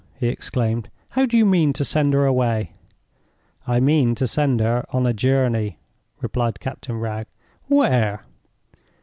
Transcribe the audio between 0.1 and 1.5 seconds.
he exclaimed. "How do you